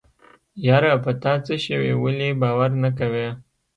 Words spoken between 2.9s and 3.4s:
کوې.